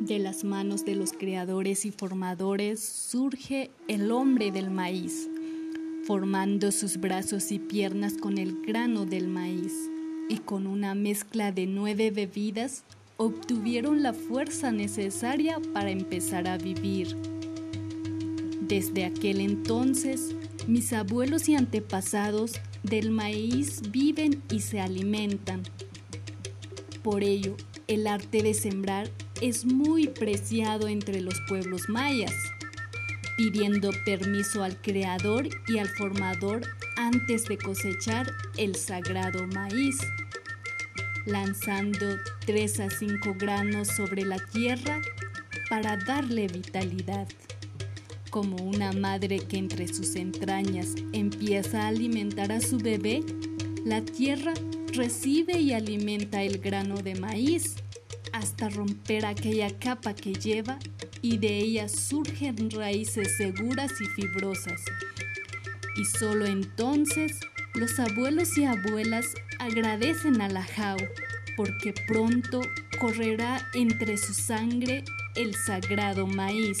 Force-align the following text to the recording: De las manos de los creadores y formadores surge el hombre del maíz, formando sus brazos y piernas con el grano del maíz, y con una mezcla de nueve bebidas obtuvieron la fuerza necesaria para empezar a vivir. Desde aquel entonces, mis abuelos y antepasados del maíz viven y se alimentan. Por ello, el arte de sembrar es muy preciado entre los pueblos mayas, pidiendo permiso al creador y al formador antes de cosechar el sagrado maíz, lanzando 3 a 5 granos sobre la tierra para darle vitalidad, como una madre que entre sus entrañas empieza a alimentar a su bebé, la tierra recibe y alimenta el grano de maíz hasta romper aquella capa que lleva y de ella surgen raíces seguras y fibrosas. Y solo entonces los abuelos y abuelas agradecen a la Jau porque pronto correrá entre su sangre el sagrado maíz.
De 0.00 0.18
las 0.18 0.44
manos 0.44 0.84
de 0.84 0.94
los 0.94 1.14
creadores 1.14 1.86
y 1.86 1.90
formadores 1.90 2.80
surge 2.80 3.70
el 3.88 4.12
hombre 4.12 4.52
del 4.52 4.70
maíz, 4.70 5.28
formando 6.04 6.70
sus 6.70 6.98
brazos 6.98 7.50
y 7.50 7.58
piernas 7.58 8.12
con 8.12 8.36
el 8.36 8.60
grano 8.60 9.06
del 9.06 9.26
maíz, 9.26 9.72
y 10.28 10.36
con 10.38 10.66
una 10.66 10.94
mezcla 10.94 11.50
de 11.50 11.66
nueve 11.66 12.10
bebidas 12.10 12.84
obtuvieron 13.16 14.02
la 14.02 14.12
fuerza 14.12 14.70
necesaria 14.70 15.58
para 15.72 15.90
empezar 15.90 16.46
a 16.46 16.58
vivir. 16.58 17.16
Desde 18.60 19.06
aquel 19.06 19.40
entonces, 19.40 20.36
mis 20.66 20.92
abuelos 20.92 21.48
y 21.48 21.54
antepasados 21.54 22.60
del 22.82 23.10
maíz 23.10 23.80
viven 23.90 24.42
y 24.50 24.60
se 24.60 24.78
alimentan. 24.78 25.62
Por 27.02 27.24
ello, 27.24 27.56
el 27.86 28.06
arte 28.06 28.42
de 28.42 28.52
sembrar 28.52 29.08
es 29.40 29.64
muy 29.64 30.08
preciado 30.08 30.88
entre 30.88 31.20
los 31.20 31.40
pueblos 31.48 31.88
mayas, 31.88 32.34
pidiendo 33.36 33.90
permiso 34.04 34.62
al 34.62 34.80
creador 34.80 35.48
y 35.68 35.78
al 35.78 35.88
formador 35.88 36.62
antes 36.96 37.44
de 37.44 37.58
cosechar 37.58 38.32
el 38.56 38.74
sagrado 38.76 39.46
maíz, 39.48 39.98
lanzando 41.26 42.06
3 42.46 42.80
a 42.80 42.90
5 42.90 43.34
granos 43.38 43.88
sobre 43.88 44.24
la 44.24 44.38
tierra 44.38 45.00
para 45.68 45.96
darle 45.96 46.46
vitalidad, 46.48 47.28
como 48.30 48.56
una 48.56 48.92
madre 48.92 49.38
que 49.38 49.58
entre 49.58 49.88
sus 49.88 50.16
entrañas 50.16 50.94
empieza 51.12 51.82
a 51.82 51.88
alimentar 51.88 52.52
a 52.52 52.60
su 52.60 52.78
bebé, 52.78 53.22
la 53.84 54.02
tierra 54.02 54.54
recibe 54.94 55.58
y 55.58 55.72
alimenta 55.72 56.42
el 56.42 56.58
grano 56.58 56.96
de 56.96 57.14
maíz 57.16 57.76
hasta 58.32 58.68
romper 58.68 59.26
aquella 59.26 59.76
capa 59.78 60.14
que 60.14 60.34
lleva 60.34 60.78
y 61.22 61.38
de 61.38 61.58
ella 61.58 61.88
surgen 61.88 62.70
raíces 62.70 63.36
seguras 63.36 63.92
y 64.00 64.06
fibrosas. 64.20 64.80
Y 65.96 66.04
solo 66.18 66.46
entonces 66.46 67.32
los 67.74 67.98
abuelos 67.98 68.56
y 68.58 68.64
abuelas 68.64 69.26
agradecen 69.58 70.40
a 70.40 70.48
la 70.48 70.62
Jau 70.62 70.98
porque 71.56 71.94
pronto 72.06 72.60
correrá 72.98 73.66
entre 73.74 74.16
su 74.16 74.34
sangre 74.34 75.04
el 75.34 75.54
sagrado 75.54 76.26
maíz. 76.26 76.78